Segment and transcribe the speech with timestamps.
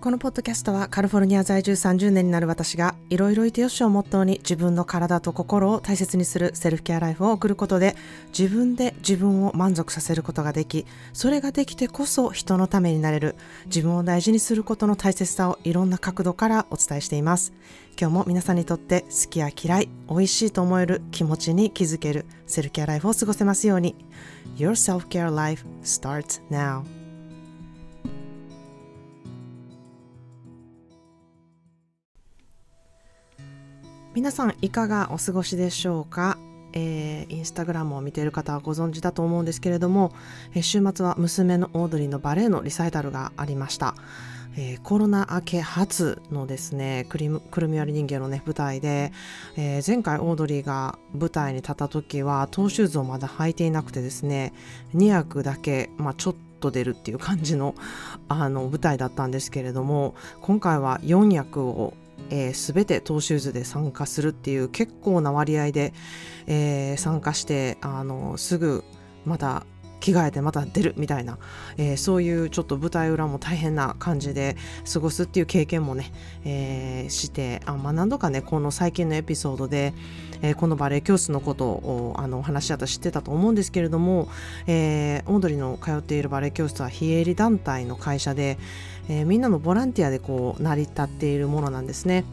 [0.00, 7.96] このポッドキャストはカリフォルニア在住30年になる私がいろいろいてよしをモットーに自分の体と心を大切にするセルフケアライフを送ることで
[8.36, 13.36] 自分で自分を満足させることができそれができてこそ人のためになれる
[13.66, 17.52] 自分を大事にすることの大切さをいろんな角度からお伝えしています。
[17.98, 23.96] 今日も皆さんにとって好きや嫌い美味しいと思える気持ちに気づけるセルフケアライフを過ごせますように。
[24.56, 26.95] Your self-care life starts now.
[34.16, 36.38] 皆さんいかがお過ごしでしょうか、
[36.72, 40.10] えー、インスタグラムを見ている方はご存知だと思うんですけれども、
[40.54, 43.94] えー、週末は娘のオードリーのバレエのリサイタルがありました、
[44.56, 47.28] えー、コロナ明け初のですねくる
[47.68, 49.12] み割り人形のね舞台で、
[49.58, 54.54] え前回オードリーが舞台に立った時はトーシューズをまだ履いていなくてですね
[54.94, 57.74] 2役だけ、まあ、ちょっと出るっていう感じの
[58.30, 61.92] あの舞台だったんですけれども今回は4役を
[62.30, 65.92] えー、全てトーシューズで参加するっていう結構な割合で、
[66.46, 68.84] えー、参加してあのすぐ
[69.24, 69.66] また
[70.00, 71.38] 着替えてまた出るみたいな、
[71.78, 74.56] えー、そういうちょっと舞台裏も大変な感じで
[74.92, 76.12] 過ごすっていう経験もね、
[76.44, 79.94] えー、してあ、まあ、何度かねこの最近のエピソードで、
[80.42, 84.28] えー、このバレエ教室のことをあの話し合った知ってたと思うんですけれども、
[84.66, 88.58] えー、オードリーの通っているバレエ教室は非営利団体の会社で、
[89.08, 92.24] えー、みんなのボランティアでこう成り立っているものなんですね。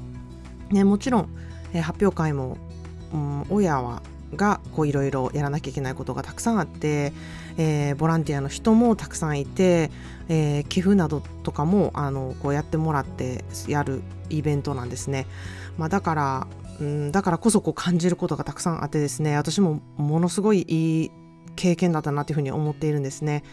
[0.71, 1.29] ねもちろん、
[1.73, 2.57] えー、発表会も、
[3.13, 4.01] うん、親は
[4.35, 7.13] がいろいろやらなきゃいけないことがたくさんあって、
[7.57, 9.91] えー、ボランティアの人もたくさんいて、
[10.27, 15.27] えー、寄付などとかもあのこうやってもらってやるイベントなんですね。
[15.77, 16.47] まあ、だから
[16.79, 21.11] うんだからこそこう感じることがたくさんあってですね私もものすごいいい
[21.55, 23.43] 経験だったなというふうに思っているんですね。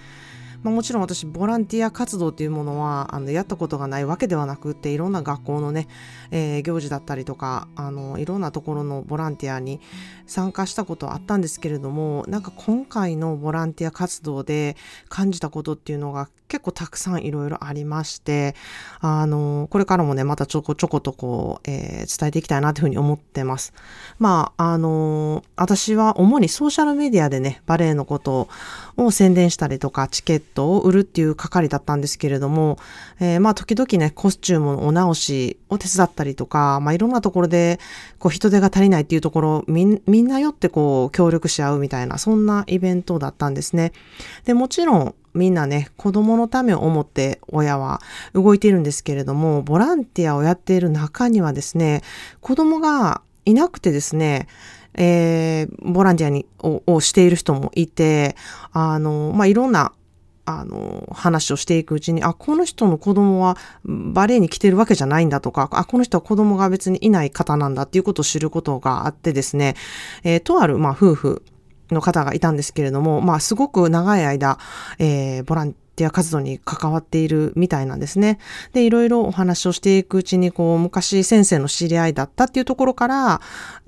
[0.63, 5.89] まあ、もちろん私ボランティア活動っていうものはあのやったことがないわけではなくっていろんな学校のね、
[6.31, 9.81] えー、行事だったりとかあのいろんなところのボランティアに
[10.27, 14.77] 参加したことあったんですけれどもなんか今回のボランティア活動で
[15.09, 18.57] 感じたことっていうのが結構たくさんいろいろありまして
[19.01, 23.73] あのこれからもねまたちょこちょことこう、えー、伝えていきたいなというふうに思ってます。
[24.19, 28.49] まああの私は主にソーシャルメディアでねバレエのこと
[28.97, 32.79] を宣伝したりとかチケットを売るっていう係だったんですけれども、
[33.21, 37.79] えー、まあ時々ね、コスチュームのお直しを手伝ったりとか、まあいろんなところで
[38.19, 43.93] こう人手が足りないっていうところみんなよってこう協力し合うみたいな、そんなイベントだったんですね。
[44.45, 48.01] で、もちろんみんなね、子供のためを思って親は
[48.35, 52.03] 動いているんですけれども、ボランティアをやっている中にはですね、
[52.41, 54.49] 子供がいなくてですね、
[54.95, 58.37] えー、ボランティアにをしている人もいて、
[58.73, 59.93] あの、まあ、いろんな
[60.59, 69.77] あの、話をしていくうちに、あ、この人の子供はバレエに来てるわけじゃないんだとか、あ、この人は子供が別にいない方なんだっていうことを知ることがあってですね、
[70.25, 71.43] えー、とある、まあ、夫婦
[71.91, 74.59] の方がいたんですけれども、まあ、すごく長い間、
[74.99, 78.39] えー、ボランティア活動に関わっているみたいなんですね。
[78.73, 83.41] で、いろいろお話をしていくうちに、こう、昔先生の知り合いだったっていうところから、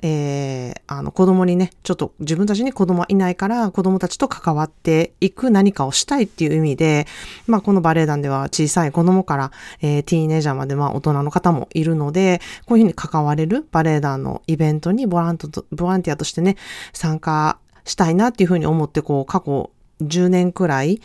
[0.03, 7.07] えー、あの、子供にね、ちょっと自分たちに子供はいないから、子供たちと関わっていく何かをしたいっていう意味で、
[7.47, 16.57] まあ、このバレエ団では小さい子供から、えー、ティーネイジャーまで、まあ、大人の方もいるので、こういうふうに関われるバレエ団のイベントにボラントボランティアとしてね、
[16.93, 19.71] 参加したいなっていうふうに思って、こう、過去
[20.03, 21.01] 10年くらい、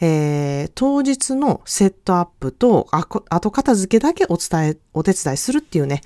[0.00, 6.02] えー、当日のセットアップと後片付けだけお伝え、お手伝いするっていうね、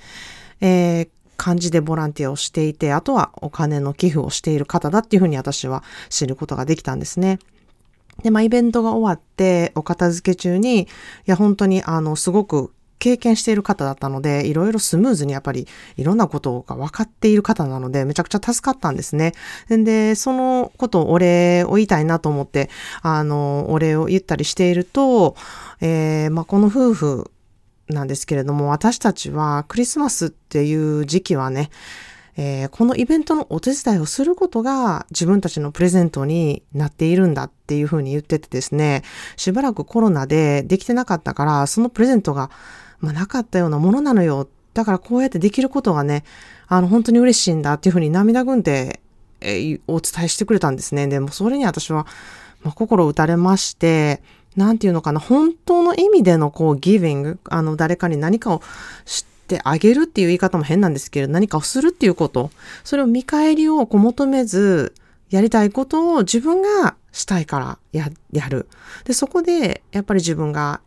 [0.61, 7.39] えー、感じでボランティアをしていて、あとはお金の寄付をしている方だっていうふうに私は知ることができたんですね。
[8.23, 10.87] で、まあ、イベントが終わって、お片付け中に、い
[11.25, 15.67] や、本当に、あの、すごく経験している方だったので、いろいろスムーズにやっぱり
[15.97, 19.33] いろんなことが分かっている方なので、めちゃくちゃ助かったんですね。
[19.69, 22.69] で、そのことをお礼を言いたいなと思って、
[23.01, 25.35] あの、お礼を言ったりしていると、
[25.81, 27.31] えー、まあ、この夫婦
[27.89, 31.69] なんですけれども、私たちはクリスマスっていう時期はね、
[32.41, 39.03] えー、このイベントのお手伝いをすることが自分たちのプレゼントになっているんだっていうふうに言っててですね、
[39.35, 42.49] しばらくコロナでできてなかったから、そのプレゼントが
[42.99, 44.47] まあ、なかったようなものなのよ。
[44.73, 46.23] だからこうやってできることがね、
[46.67, 49.01] あの、本当に嬉しいんだっていうふうに涙ぐんで、
[49.41, 51.07] えー、お伝えしてくれたんですね。
[51.07, 52.05] でもそれに私は、
[52.61, 54.21] まあ、心打たれまして、
[54.55, 58.61] なんていうのかな、本当の意味でのこう、ギビング、あの、誰かに何かを
[59.05, 62.51] 知ってあげるっていう言い方も変なんですけど、何かをするっていうこと、
[62.83, 64.93] それを見返りをこう求めず、
[65.29, 68.67] やりたいことを自分がしたいからや、やる。
[69.05, 70.81] で、そこで、やっぱり自分が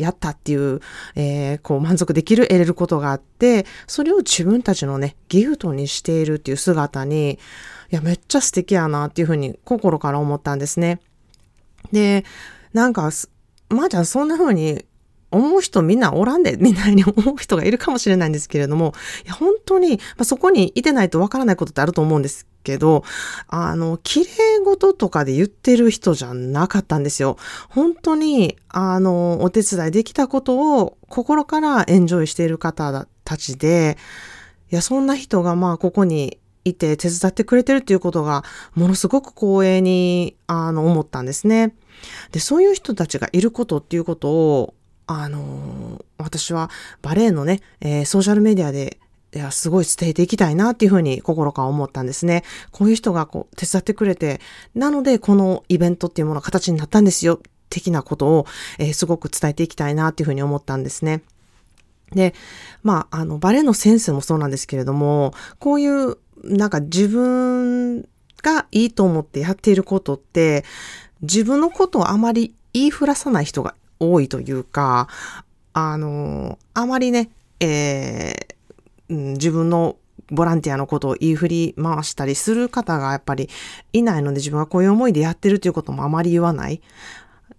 [0.00, 0.80] やったっていう、
[1.16, 7.38] えー、こう満足できる得れることがあって、それを自分たちのね、ギフトにしているっていう姿に、
[7.90, 11.00] いや、めっちゃ素敵やなっていうふうに心から思ったんですね。
[11.92, 12.24] で、
[12.72, 13.10] なんか、
[13.70, 14.84] まあちゃんそんな風に
[15.30, 18.94] 思う人みんなおらんで、 みたいに思う人がいるかもしれないんですけれども、
[19.24, 23.04] いや本当に、まあ、そこにいてないとわからないことってあると思うんですけど、
[23.48, 27.36] あの、綺麗事とかで言ってる人じゃなかったんですよ。
[27.68, 33.96] 本当に、あの、お手伝いできたことを心からエンジョイしている方たちで、
[34.70, 41.74] いや、そんな人がまあ、ここにいて手伝ってくれてるっていうことが、ものすごく光栄に、あの、思ったんですね。
[42.32, 44.74] で、そういう人たちがいることっていうことを、
[45.08, 46.70] あの私は
[47.02, 48.98] バレエのね、えー、ソーシャルメディアで
[49.34, 52.44] いや、すごい伝えていきたいなっていうふうに心から思ったんですね。
[52.70, 54.40] こういう人がこう手伝ってくれて、
[54.74, 58.46] なのでこのイベントっていうものが形になったんですよ、的なことを、
[58.78, 61.22] えー、すごく伝えていきたいなっていうふうに思ったんですね。
[62.12, 62.34] で、
[62.82, 68.02] まあ、あの、バレエの先生もそうなんですけれども、こういう、なんか自分
[68.42, 70.64] がいいと思ってやっていることって、
[71.20, 75.08] 自分のことをあまり言いふらさない人が多いというか、
[75.72, 77.30] あの、あまりね、
[77.60, 79.96] えー、自分の
[80.30, 83.48] ボランティアのことを言い振り回したりする方がやっぱり
[83.92, 86.80] いないので自分はこういう思いでやってるということもあまり言わない。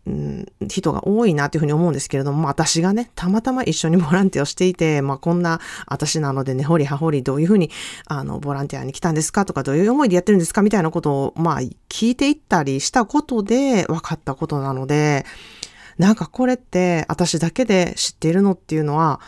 [0.07, 7.69] うん、人が多いなというふうに思うんですけれども、まあ、私がね、たまたま一緒に ボランティアをしていて、まあ、こんな私なのでね、ほりはほりどういうふうに、
[8.07, 11.59] あの、ボランティアに来たんですかとか、どういう思いでやってるんですかみたいなことを、まあ、
[11.89, 15.25] 聞いていったりしたことで分かったことなので、
[15.99, 19.19] なんかこれって私だけで知っているのっていうのは、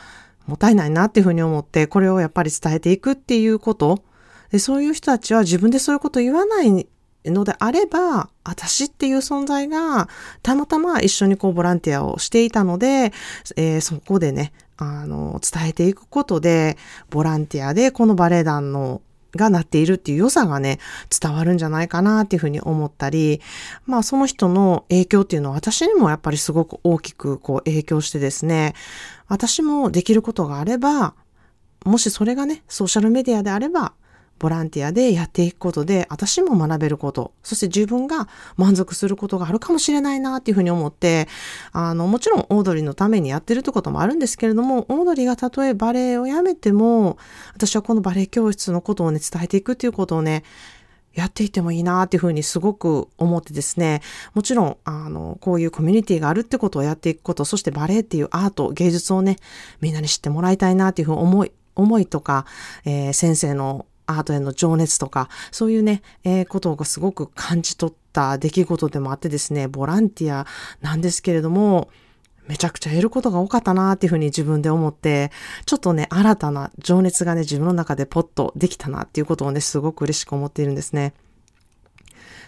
[0.48, 4.04] もったいないなっていうふうに思って、これをやっぱり伝えていくっていうこと、
[4.52, 6.88] でそういう人たちは自分でそういうこと言わない
[7.26, 10.08] のであれば、私っていう存在が
[10.44, 13.12] たまたま一緒にこうボランティアをしていたので、
[13.58, 16.78] えー、そこでね、あの、伝えていくことで、
[17.10, 19.02] ボランティアでこのバレエ団の
[19.36, 20.80] がなっているっていう良さがね、
[21.22, 23.42] 伝わるんじゃないかなっていうふうに思ったり、
[23.86, 28.74] まあその人の影響っていうのは私にもやっぱりすごく大きくこう影響してですね、
[29.28, 31.16] 私もできることがあれば、
[31.86, 33.94] もしそれがね、ソーシャルメディアであれば、
[34.42, 38.28] ボランティアでやっていくことで、私も学べること、そして自分が
[38.58, 41.28] 満足することがあるかもしれないなっていうふうに思って、
[41.74, 47.20] あの、もちろんオードリーのためにやってるってこともあるんですけれども、オードリーがたとえバレエをやめても、
[47.54, 50.44] 私はこのバレエ教室のことをね、伝えていくっていうことをね、
[51.14, 54.02] やっていてもいいなっていうふうにすごく思ってですね、
[54.34, 59.38] もちろん、あの、こういうコミュニティがあるってことをやっていくこと、そしてバレエっていうアート、芸術をね、
[59.82, 62.46] みんなに知ってもらいたいなっていうふうに思い、思いとか、
[62.86, 63.86] えー、先生の
[64.18, 70.46] アートへの情熱とか、そういうね、えー、ことがすごく感じ取った出来事でもあってですね、ボランティア
[70.82, 71.90] なんですけれども、
[72.48, 75.32] めちゃくちゃ得ることが多かったなっていうふうに自分で思って、
[75.66, 81.14] ちょっとね、新たな情熱がね、自分の中でポッとできたなっていうことをね、すごく嬉しく思っているんですね。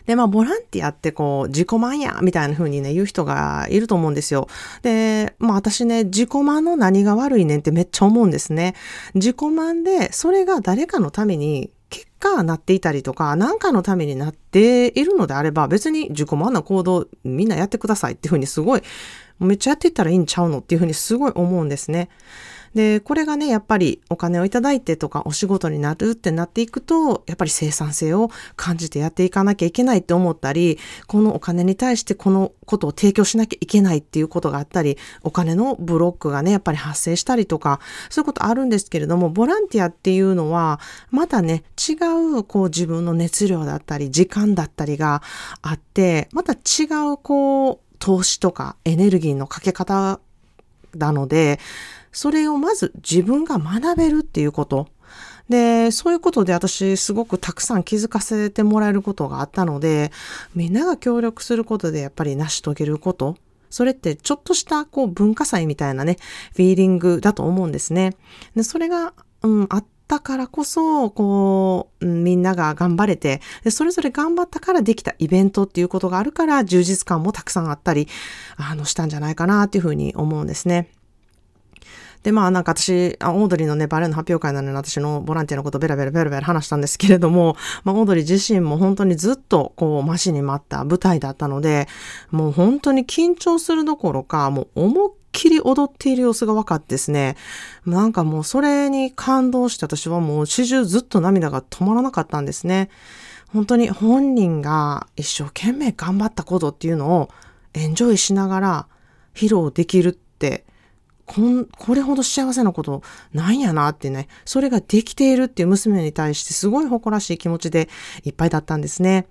[0.06, 4.48] で、まあ、ボランティアってこう、自己満や、みたいな風にね、言う人がいると思うんですよ。
[4.82, 8.76] で、まあ、私ね、自己満の何が悪いねんってめっちゃ思うんですね。
[9.14, 18.82] 自己満で、それが誰かのために結果なっていたりとか、何かのためになっているのであれば、別に自己満な行動みんなやってくださいっていう風にすごい、
[19.40, 22.10] めっちゃやっていったらいいんちゃうのっていう風にすごい思うんですね。
[22.74, 40.80] で、これがね、やっぱりお金をいただいてとかお仕事になるってなっていくと、やっぱり生産性を感じてやっていかなきゃいけないって思ったり、このお金に対してこのことを提供しなきゃいけないっていうことがあったり、お金のブロックがね、やっぱり発生したりとか、そういうことあるんですけれども、ボランティアっていうのは、
[41.12, 41.94] またね、違
[42.40, 45.22] う、こう自分の熱量だったり、時間だったりが
[45.62, 50.20] あって、また違う、こう、投資とかエネルギーのかけ方
[50.96, 51.60] なので、
[52.14, 54.88] それをまず自分が学べるっていうこと。
[55.50, 60.12] で、そういうことで私すごくたくさん気づかせてもらえることがあったので、
[60.56, 63.36] みんなが協力することでやっぱり成し遂げること。
[63.70, 66.18] それってちょっとしたこう文化祭みたいなね、
[66.56, 68.16] フィーリングだと思うんですね。
[68.56, 78.08] で、それが、うん、あったからこそ、こう、みんなが頑張れてで、それぞれ頑張ったからできたイベントっていうことがあるから充実感もたくさんあったり、
[78.58, 80.90] あの、したんじゃないかなっていうふうに思うんですね。
[82.24, 91.88] で、まあなんか私、オードリーのね、バレエの発表会なのに私のボランティアのことベラベラベラベラ話したんですけれども、 まあオードリー自身も本当にずっとこう、マシに待った舞台だったので、
[92.32, 97.36] もう本当に緊張するどころか、もう思いっきり踊っている様子が分かってですね、
[97.86, 102.90] なんかもうそれに感動して私はもう始終ずっと涙が止まらなかったんですね。
[103.52, 107.30] 本当に本人が一生懸命頑張ったことっていうのを
[107.74, 108.88] エンジョイしながら
[109.36, 110.66] 披露できるって
[111.26, 113.02] こん、これほど幸せなこと
[113.34, 117.90] ないんやなってね、それができているっていう娘に対してすごい誇らしい気持ちで
[118.24, 119.28] いっぱいだったんですね。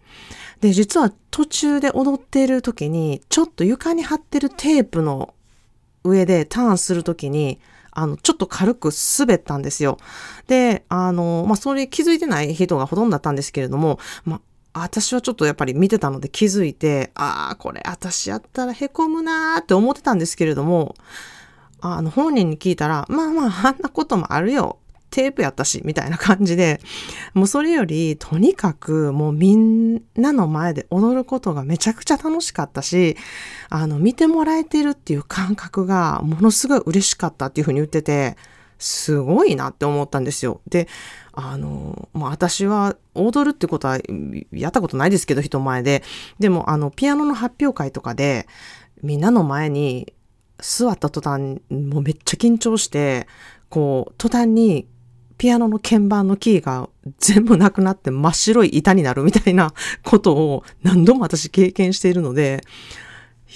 [0.61, 5.34] で、実は途中で踊っている時に、ちょっと床に貼ってるテープの
[6.04, 9.99] 上でターンする時に、あの、ちょっと軽く滑ったんですよ。
[10.46, 14.40] で、あの、まあ、それ気づいてない人がほとんどだったんですけれども、まあ、
[14.75, 20.94] 私はちょっとやっぱり見てたので気づいて、ああ、これ私やったら凹むなーって思ってたんですけれども、
[21.82, 24.78] あの、本人に聞いたら、まあまあ、あんなこともあるよ。
[25.10, 26.80] テープやったし、みたいな感じで、
[27.34, 33.16] もうそれより、とにかくもうみんなの前で踊ることがめちゃくちゃ楽しかったし、
[33.68, 38.36] あの、見てもらえてるっていう感覚がものすごい嬉しかったっていうふうに言ってて、
[38.78, 40.60] すごいなって思ったんですよ。
[40.68, 40.88] で、
[41.32, 44.00] あの、まあ、私は踊るってことは
[44.50, 46.02] やったことないですけど、人前で。
[46.38, 48.48] でも、あの、ピアノの発表会とかで、
[49.02, 50.14] みんなの前に
[50.62, 53.26] 座った途端、もうめっちゃ緊張して、
[53.69, 54.87] こう、途端に
[55.37, 56.88] ピアノの鍵盤のキーが
[57.19, 62.62] 全部なくなって真っ白い板になるみたいなことを何度も私経験しているので、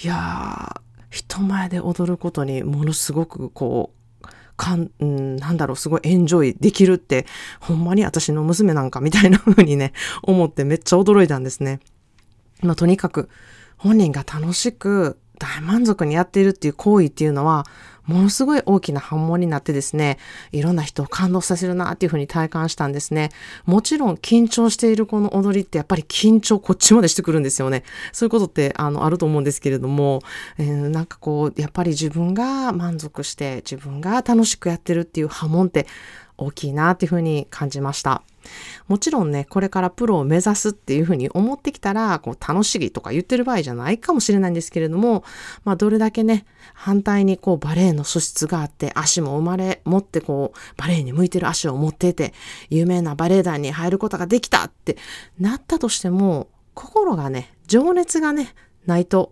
[0.03, 7.25] いやー、人前で踊ることにものすごくこう、かん、うん、なんだろう、すごいエンジョイできるって、
[7.61, 11.79] ほんまに私の娘なんかみたいな風にね、思ってめっちゃ驚いたんですね。
[12.61, 13.29] まあ、とにかく、
[13.77, 17.65] 本人が楽しく大満足にやっているっていう行為っていうのは、
[18.07, 20.17] ものすごい大きな反問になってですね、
[20.53, 23.31] いろんな人を感動させるなっていうふうに体感したんですね。
[23.65, 27.83] もちろん緊張しているこの踊りってやっぱり緊張こっちまでしてくるんですよね。
[28.13, 30.21] そういうことってあのあると思うんですけれども、
[30.57, 35.85] えー、なんかこう、やっぱり自分が満足して自分が楽しくやってるっていう波紋って
[36.37, 38.23] 大きいなっていうふうに感じました。
[38.87, 45.23] もちろんね、これからプロを目指すっていうふうに思ってきたら、こう楽しぎとか言ってる場合じゃないかもしれないんですけれども、
[45.63, 52.33] まあどれだけね、反対にこうバレエの素質があって、足も生まれ持ってこう、バレエに向いてる足を持ってて、
[52.69, 54.97] 有名なバレエ団に入ることができたって
[55.39, 58.53] なったとしても、心がね、情熱がね、
[58.85, 59.29] ないと、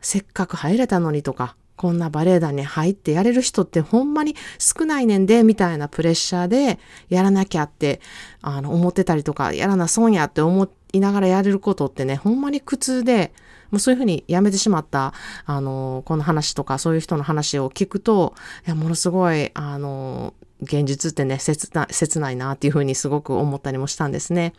[0.00, 8.00] せっかく入れたのにとか、こんなバレエ団に入ってやれる人ってほんまに少ないねんで、みたいなプレッシャーでやらなきゃって、
[8.40, 13.32] あの、思ってたりとか、やらな損やって思いながらやれることってね、ほんまに苦痛で、
[13.72, 15.12] もうそういうふうにやめてしまった、
[15.44, 18.34] あの、この話とか、そういう人の話を聞くと、
[18.64, 24.52] いや、ものすごい、あの、現実ってね、切な切ないなっていうふうにすごく思ったりもしたんですね。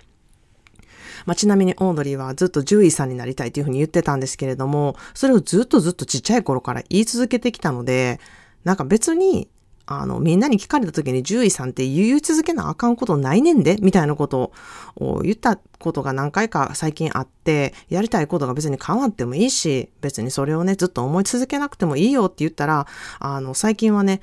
[1.26, 8.20] まあ、ちなみにオードリーはずっと獣医さんになりたいというふうに言ってたんですけれども、それをずっとずっとちっちゃい頃から言い続けてきたので、
[8.64, 9.50] なんか別に、
[9.86, 14.54] あの、みんなに聞かれた時に獣医さんって言い続けなあかんことないねんで、みたいなこと
[14.96, 22.88] を言ったことが何回か最近あって、やりたいことが別に変わってもいいし、別にそれをね、ずっと思い続けなくてもいいよって言ったら、
[23.20, 24.22] あの、最近はね、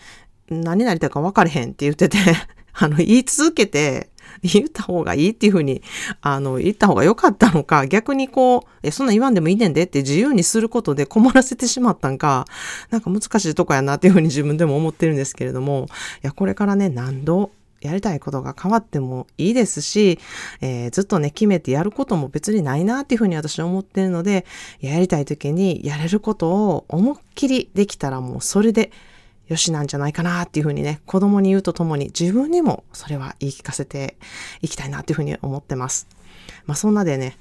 [0.49, 2.19] 何になりたいか分かれへんって言ってて
[2.81, 4.11] あの、言い続けて、
[4.43, 5.83] 言った方がいいっていうふうに、
[6.23, 12.47] あの、言った方が良かったのか、逆にこう、え、そんな言わんでもいいねんでって自由にすることで困らせてしまったんか、
[12.91, 15.89] なんか難しいとこやなっていうふうに自分でも思ってるんですけれども、
[16.23, 20.19] いや、これからね、何度、やりたいことが変わってもいいですし、
[20.61, 24.45] えー、ずっとね、決めてやることも別にないなっていうふうに私は思ってるので、
[24.81, 28.93] やりたい時にやれることを思いっきりできたらもうそれで
[29.51, 34.17] よしなんじゃないかなっていうふうにね、子供に言うとともに自分にもそれは言い聞かせて
[34.63, 36.07] いきたいなっていうふうに思ってます。
[36.67, 37.37] まあそんなでね、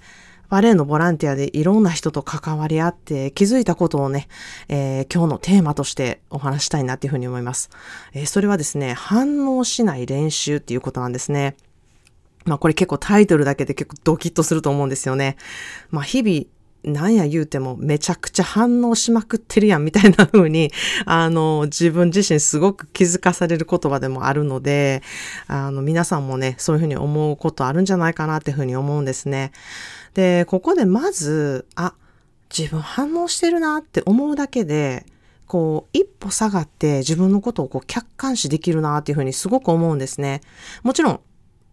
[0.49, 4.27] バレエのボランティアでいろんな人と関わり合って気づいたことをね、
[4.69, 7.69] えー、今日のテーマとしてお話したいなっていうふうに思います。
[8.13, 11.55] えー、それはですね、反応しない練習っていうことなんですね。
[12.45, 15.37] まあこれ結構タイトルだけで結構ドキッとすると思うんですよね。
[15.91, 16.47] まあ日々
[16.83, 20.71] なんや言うてもめちゃくちゃ反応しまくってるやんみたいな風に、
[21.05, 25.03] あの、自分自身すごく気づかされる言葉でもあるので、
[25.47, 29.51] あの、皆さんもね、そういう風に思うことあるんじゃないかなっていう風に思うんですね。
[30.13, 31.93] で、ここでまず、あ、
[32.55, 35.05] 自分反応してるなって思うだけで、
[35.45, 40.41] こう、一歩下がって自分のことをこう客観視できるなっていう風にすごく思うんですね。
[40.83, 41.19] もちろん、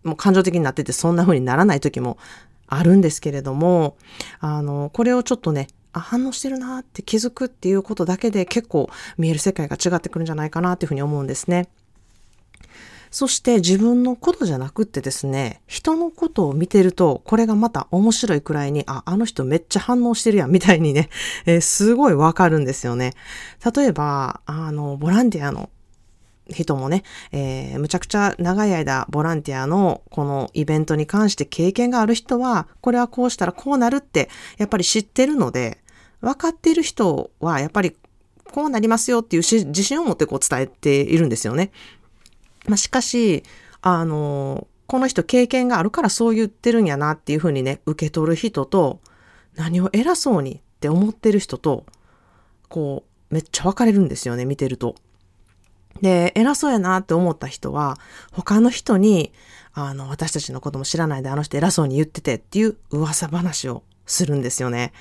[0.03, 2.17] もう感情的になっててそんな風にならない時も
[2.67, 3.97] あるんですけれども、
[4.41, 11.69] あの、これをちょっとね、あ、反応してるなって気づくっていうことだけで結構見える世界が違ってくるんじゃないかなっていうふうに思うんですね。
[13.11, 21.09] そして自分のことじゃなくってですね、人のことを見てると、これがまた面白いくらいに、あ、あの人めっちゃ反応してるやん、みたいにね、
[21.47, 23.15] えー、すごいわかるんですよね。
[23.75, 25.71] 例えば、あの、ボランティアの
[26.49, 35.79] 人もね、えー、むちゃくちゃ長い間ボランティアのこのイベントに関して経験がある人は、これはこうしたらこうなるって、やっぱり知ってるので、
[36.21, 37.97] 分かっている人はやっぱり
[38.53, 41.73] こうなりますよっていう自信を持ってこう伝えているんですよね。
[42.67, 43.43] まあ、しかし、
[43.83, 49.01] あの、この人経験があるからそう言ってるんやなっていうふうにね、受け取る人と、
[49.57, 51.87] 何を偉そうにって思ってる人と、
[52.69, 54.97] こう、めっちゃ分かれるんですよね、見てると。
[56.03, 57.99] で、偉そうやなって思った人は、
[58.33, 59.33] 他の人に、
[59.73, 64.93] あの、私たちのことも知らないであの人偉そうに言っててっていう噂話をするんですよね。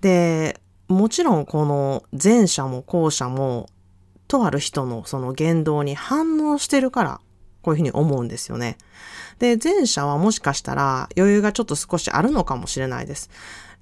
[0.00, 3.68] で、もちろんこの前者も後者も、
[4.28, 7.20] とある人のその言動に反応してるから、
[7.62, 8.78] こういうふうに思うんですよね。
[9.38, 13.30] で、前者はもしかしたら余裕がちょっと少しあるのかもしれないです。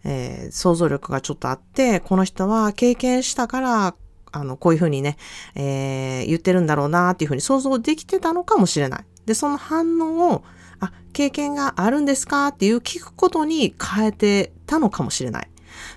[0.04, 3.94] えー、想像力がちょっとあって、この人は経験したから、
[4.32, 5.16] あの、こういうふうにね、
[5.54, 9.04] えー、言ってるんだろうなっていうふうに想像できてたのかもしれない。
[9.26, 10.44] で、その反応を、
[10.80, 15.48] あ、経験があるんですかっていう聞くことに変えてたのかもしれない。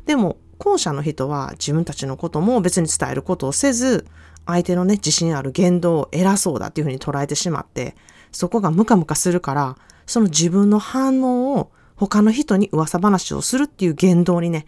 [0.05, 4.05] でも、後者の人は自分たちのことも別に伝えることをせず、
[4.45, 7.95] 相手のね、自信ある言動を偉そうだっていうふうに捉えてしまって、
[8.31, 14.65] そこがムカムカするから、その自分の反応を他の人に噂話をするっていう言動にね、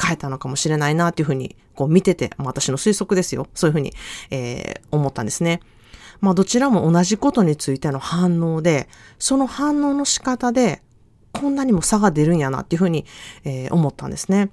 [0.00, 3.46] 変えたのかもしれないなっていうふうに、こう見てて、私の推測ですよ。
[3.54, 3.92] そういうふうに、
[4.30, 5.60] えー、思ったんですね。
[6.20, 8.88] まあどちらも同じことについての反応で、
[9.18, 10.82] その反応の仕方で、
[11.32, 13.04] こんなにも差が出るんやなっていうふうに、
[13.44, 14.50] えー、思ったんですね。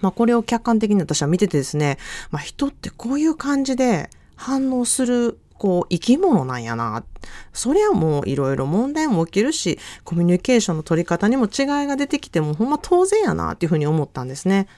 [0.00, 1.98] まあこれを客観的に私は見ててですね、
[2.30, 7.04] まあ人ってこういう感じで反応するこう、生き物なんやな。
[7.52, 11.50] そりゃもういろいろ問題も起きるし、コミュニケーションの取り方にも違い
[11.86, 14.68] が出てきてもほんま当然やなっていうふうに思ったんですね。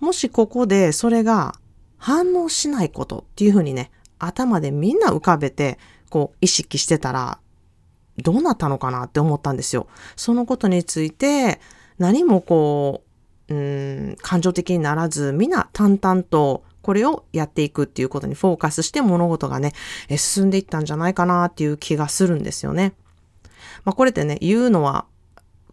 [0.00, 1.54] もしここでそれが
[1.96, 5.78] 反応しないことっていうふうにね、頭でみんな浮かべて、
[6.10, 7.38] こう意識してたら、
[8.18, 9.86] どうなったのかなって思ったんですよ。
[10.16, 11.60] そのことについて、
[11.98, 13.04] 何もこ
[13.48, 19.72] う、うん、感情的にならず、みんな淡々とこれをやっていくっていうことにフォーカスして物事がね、
[20.16, 22.92] 進んでいったんじゃないかなっていう気がするんですよね。
[23.84, 25.04] まあこれってね、言うのは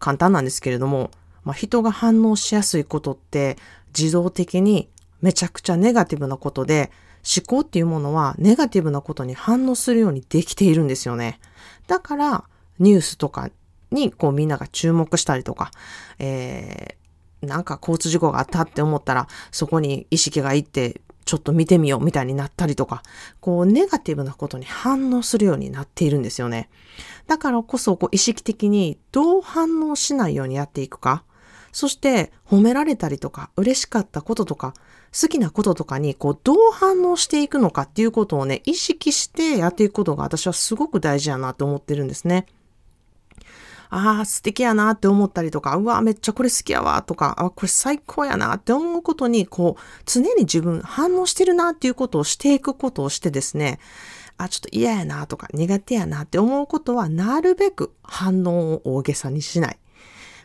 [0.00, 1.12] 簡単なんですけれども、
[1.44, 3.58] まあ人が反応しやすいことって
[3.96, 4.88] 自動的に
[5.22, 6.90] めちゃくちゃネガティブなことで、
[7.24, 11.38] 思考っていうものはネガティブなことに反応するようにできているんですよね。
[11.86, 12.44] だから、
[12.80, 13.50] ニュースとか
[13.92, 15.70] にこうみんなが注目したりとか、
[16.18, 17.03] えー、
[17.44, 23.02] なんか交通事故があったって思ったら、そこに意識がいってちょっと見てみようみたいになったりとか、
[23.40, 26.68] こうネガティブなことに反応するようになっているんですよね。
[27.26, 31.24] だからこそこう意識的にどう反応しないようにやっていくか、
[31.72, 34.74] そして褒められたりとか嬉しかったこととか
[35.20, 42.46] 好きなこととかにこうどう反応していくのかっていうことをね、意識してやっていくことが私はすごく大事やなと思ってるんですね。
[43.90, 53.78] ああ、素敵やなって思ったりとか、うわ、めっちゃこれ好きやわとか、あ、これ最高やなって思うことに、こう、常に自分反応してるなっていうことをしていくことをしてですね、
[54.36, 59.78] あ、ちょっと嫌やなとか苦手やなって思うことは、なるべく反応を大げさにしない。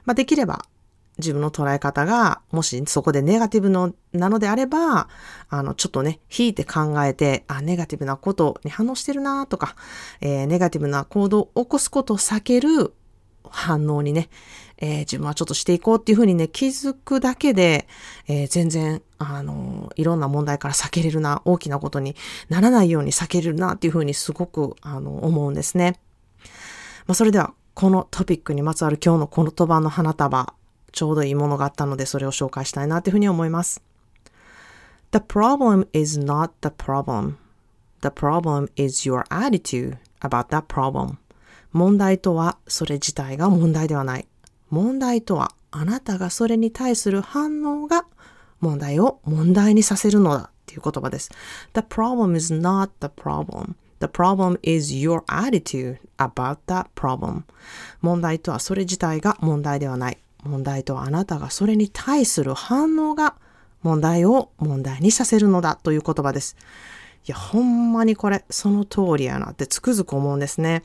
[0.06, 0.65] まあ、できれば、
[1.19, 5.10] 自分の捉え方が、もしそこでネガティブのなのであれば、
[5.49, 9.75] あの、ちょっとね、引いて考えて、あ、ネガティブなことに反応してるなとか、
[10.21, 12.93] えー、ネガティブな行動を起こすことを避ける
[13.52, 14.30] 反応にね、
[14.78, 17.88] えー、自分はちょっとしていこうっていうふうにね、気づくだけで、
[18.28, 22.16] えー、全然、あの、いろんな問題から避けれるな、大きなことに
[22.48, 26.00] ならないように避けれるなっていうふうにすごく、あの、思うんですね。
[27.08, 30.54] まあ、それでは、このトピックにまつわる今日の言葉の花束、
[30.92, 33.82] ちょうどいいものがあったので、それを紹介したいなというふうに思います。
[35.12, 37.36] The problem is not the problem.
[38.02, 41.18] The problem is your attitude about that problem.
[41.72, 44.28] 問題とはそれ自体が問題ではない。
[44.70, 48.06] 問題とはあなたがそれに対する反応が
[48.60, 51.30] 問題を問題にさせるのだっていう言葉です。
[51.74, 53.74] The problem is not the problem.
[54.00, 57.44] The problem is your attitude about that problem.
[58.02, 60.18] 問題とはそれ自体が問題ではない。
[60.44, 63.36] 問題とはあなたがそれに対する反応が
[63.82, 66.56] 問題を問題にさせるのだという言葉です。
[67.28, 70.84] いや、ほんまにこれ、その通りやなってつくづく思うんですね。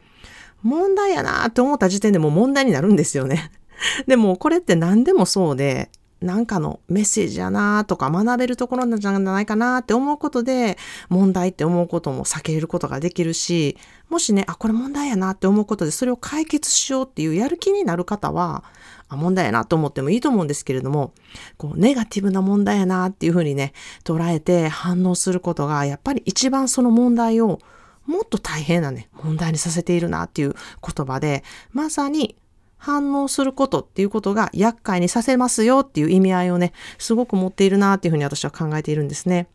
[0.64, 3.53] 問題やなって思った時点でもう問題になるんですよね。
[4.09, 10.79] でもこれって何でもそうで、なんかのメッセージやなとか学べるところなんじゃないかなって思うことで
[11.11, 13.77] 問題って思うことも避けることができるし、
[14.09, 18.64] もしね、あ、これ問題やなって思うことでそれを解決しようっていうやる気になる方は、
[19.09, 21.12] あ問題やなと思ってもいいと思うんですけれども、
[21.59, 27.59] こうネガティブな問題やなっていうふうにね、捉えて反応することがやっぱり一番その問題を
[28.06, 32.36] もっと大変なね、問題にさせているなっていう言葉で、まさに
[32.76, 39.48] 反応することっていうことが厄介にさせますよっていう意味合いをね、すごく持っているなっていうふうに私は考えているんですね。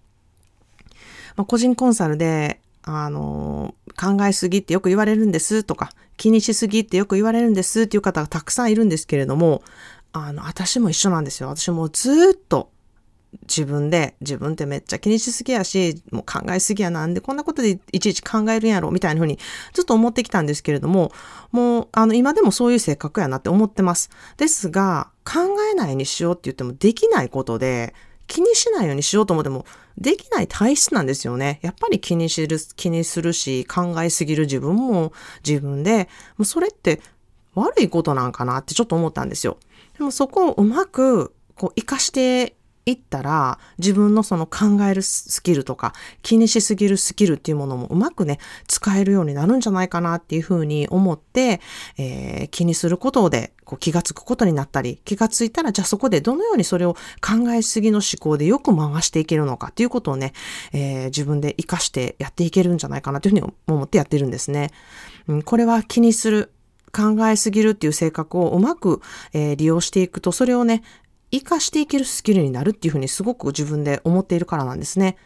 [1.35, 9.61] まあ、個人コンサルで、あの、考えすぎってよく言われるんですとか、気にしすぎってよく言われるんですっていう方がたくさんいるんですけれども、
[10.11, 11.49] あの、私も一緒なんですよ。
[11.49, 12.71] 私もずっと
[13.43, 19.37] 自分で、自分ってめっちゃ気にしすぎやし、もう考えすぎやなんで、こんなことでいちいち考えるんやろ、みたいな風に
[19.73, 21.11] ずっと思ってきたんですけれども、
[21.51, 24.09] もう、あの、今でもそういう性格やなって思ってます。
[24.37, 27.93] ですが、考えないにしようって言ってもできないことで、
[28.27, 29.65] 気にしないようにしようと思っても、
[29.97, 31.59] できない体質なんですよね。
[31.61, 35.11] やっぱり気にしる、気にするし、考えすぎる自分も
[35.45, 37.01] 自分で、もうそれって
[37.55, 39.57] 悪いことなんかなってちょっと思ったんですよ。
[39.97, 42.55] でもそこをうまく、こう、活かして
[42.89, 51.61] いったら、自分のその考えるスキルとか、気にしすぎるスキルっていうものもうまくね、使えるようになるんじゃないかなっていうふうに思って、
[51.97, 60.33] えー、気にすることで、こう気がつくことになったり、気がついたら、じゃあそこでどのようにそれを考えすぎの思考でよく回していけるのかっていうことをね、
[60.73, 64.71] えー、自分で活かしてやっていけるんじゃないかなというふうに思ってやってるんですね。
[65.27, 66.51] うん、これは気にする。
[66.91, 69.01] 考えすぎるっていう性格をうまく、
[69.33, 70.81] えー、利用していくと、それをね、
[71.31, 75.17] 活かしていけるスキルになるっていうふうにすごく自分で思っているからなんですね。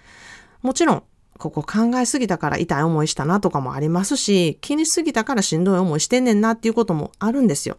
[0.61, 1.03] もちろん、
[1.37, 7.77] ここ考えすぎたから痛い思いしたなとかもありますし、気にすぎたからしんどい思いしてんねんなっていうこともあるんですよ。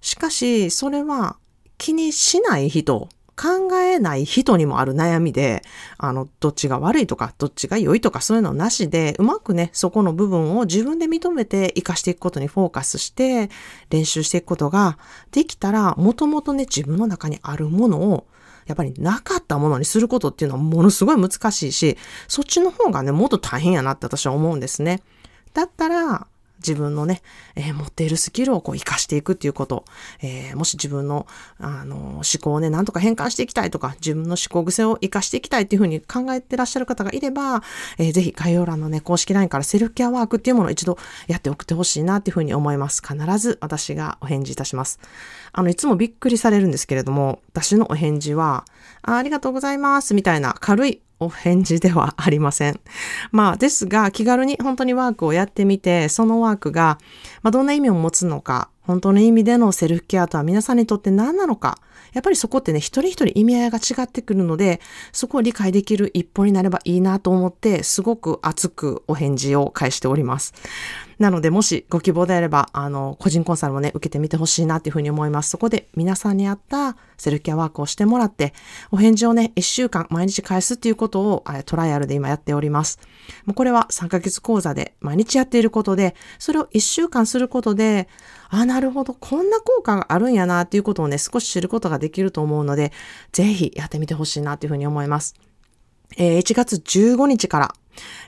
[0.00, 1.36] しかし、それは
[1.78, 5.62] 気にしない人考えない人にもある悩みで、
[5.98, 13.50] あの、どっちが悪いとか、どっちが良いとか、そういうのなしで、うまくね、そこの部分を自分で認めて活かしていくことにフォーカスして、
[13.90, 14.98] 練習していくことが
[15.32, 18.26] できたら、もともとね、自分の中にあるものを、
[18.66, 25.02] やっぱりなかったものにすることっていうのはものすごい難しいし、そっちの方がね、もっと大変やなって私は思うんですね。
[25.52, 26.26] だったら、
[26.58, 27.22] 自分のね、
[27.54, 29.84] えー、持っているスキルをこう活かしていくっていうこと、
[30.22, 31.26] えー、もし自分の、
[31.58, 37.62] あの、思考をね、なんとか変換していきたいとか、自分の思考癖を活かしていきたいっていうふうに考えてらっしゃる方がいれば、
[37.98, 43.02] えー、ぜひ概要欄のね、公式 LINE からセルフケアワークっていうものを一度やって送ってほしいなっていうふうに思います。
[43.06, 44.98] 必ず私がお返事いたします。
[45.52, 48.64] あの、いつもびっくりされるんですけれども、私のお返事は、
[49.02, 52.80] あありがとうございますみたいな軽いお返事ではありません。
[53.32, 56.98] まあ、ですが、気軽に本当にワークをやってみて、そのワークが、
[57.42, 61.78] まあ、どんな意味を持つのか、本当の意味でのセルフケアとは皆さんにとって何なのか、
[62.12, 64.80] やっぱりそこってね、一人一人意味合いが違ってくるので、
[65.12, 70.54] そこを理解できる一歩になればいいなと思って、すごく熱くお返事を返しております。
[71.18, 75.50] なので、もしご希望であれば、あの、個人コンサルもね、受けてみてほしいなっていうふうに思います。
[75.50, 78.52] そこで皆さんに合ったセルフケアワークをしてもらって、
[78.90, 82.98] お返事をね、一週間毎日返すっていうことをトライアルで今やっております。
[83.46, 88.08] もうこれは3ヶ月講座で毎日やっていることで、それを一週間することで、
[88.50, 92.92] あ、なるほど、こんな効果があるんやなっていうことをね、少し知ることができると思うので、
[93.32, 95.34] ぜひやってみてほしいなっていうふうに思います。
[96.18, 97.74] えー、1月15日から、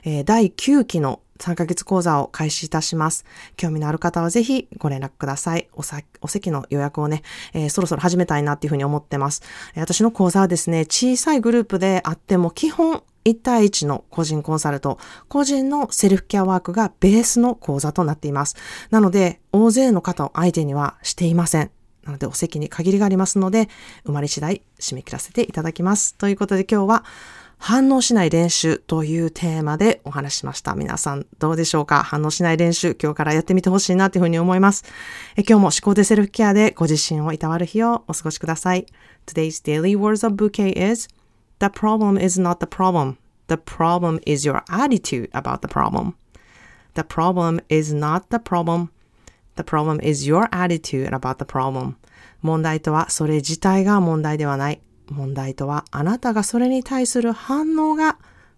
[0.03, 3.25] えー、第9期の3ヶ月講座を開始いたします。
[3.57, 5.67] 興味のある方はぜひご連絡ください。
[5.73, 7.23] おさお席の予約をね、
[7.53, 9.41] えー、そろそろ始めたいなっていうふうに思ってます。
[9.75, 18.55] 私の講座はですね、小さいグループであっても基本1対1の個人コンサルと、個人のセルフケアワークがベースの講座となっています。
[18.89, 21.71] なので、大勢の方を相手にはしていません。
[22.03, 23.69] なので、お席に限りがありますので、
[24.05, 26.15] 生まれ次第締め切らせていただきます。
[26.15, 27.05] ということで今日は、
[27.61, 30.75] 反応しない練習というテーマでお話しました。
[30.75, 34.85] 皆さんどうでしょうか反応しない練習、今日からやってみてほしいなというふうに思います。
[35.35, 38.85] え今日も思考でセルフケアでご自身をいたわる日をお過ごしください。
[39.27, 41.09] Today's daily words of bouquet is
[41.59, 43.17] The problem is not the problem.
[43.47, 46.13] The problem is your attitude about the problem.
[46.93, 48.87] The problem is not the problem.
[49.57, 51.95] The problem is your attitude about the problem.
[52.41, 54.81] 問題とはそれ自体が問題ではない。
[55.09, 58.17] 問題とはあなたがそれに対する反応が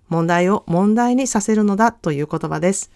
[0.09, 2.91] 問題を問題にさせるのだという言葉です。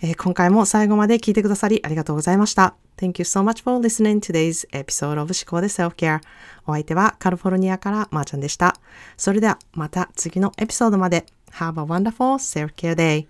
[0.00, 2.74] えー、今回も最後まで聞いてくださりありがとうございました。
[2.96, 6.20] Thank you so much for listening today's episode of 思考で Self-Care。
[6.66, 8.74] お相手はカリフォルニアからまーちゃんでした。
[9.16, 11.26] それではまた次のエピソードまで。
[11.52, 13.26] Have a wonderful self-care day.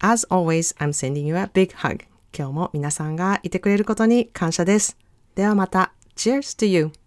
[0.00, 2.04] As always, I'm sending you a big hug.
[2.36, 4.96] 今日も皆さんがいてくれることに感謝です。
[5.34, 5.92] ではまた。
[6.16, 7.05] Cheers to you!